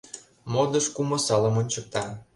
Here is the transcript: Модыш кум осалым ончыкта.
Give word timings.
Модыш 0.51 0.85
кум 0.95 1.09
осалым 1.15 1.55
ончыкта. 1.61 2.03